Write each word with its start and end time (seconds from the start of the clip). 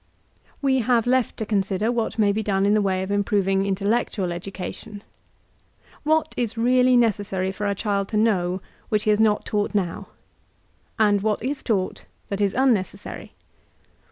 We 0.63 0.79
have 0.79 1.05
left 1.05 1.37
to 1.37 1.45
consider 1.45 1.91
what 1.91 2.17
may 2.17 2.31
be 2.31 2.41
done 2.41 2.65
in 2.65 2.73
the 2.73 2.81
way 2.81 3.03
of 3.03 3.11
improving 3.11 3.67
intellectual 3.67 4.31
education. 4.31 5.03
What 6.01 6.33
is 6.35 6.57
really 6.57 6.97
necessary 6.97 7.51
for 7.51 7.67
a 7.67 7.75
child 7.75 8.07
to 8.07 8.17
know 8.17 8.61
which 8.89 9.03
he 9.03 9.11
is 9.11 9.19
not 9.19 9.45
taught 9.45 9.75
now? 9.75 10.07
and 10.97 11.21
what 11.21 11.43
is 11.43 11.61
tau^t 11.61 12.05
that 12.29 12.41
is 12.41 12.55
unnecessary? 12.55 13.35